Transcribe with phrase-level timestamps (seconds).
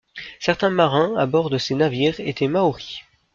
[0.39, 3.03] Certains marins à bord de ces navires étaient maori.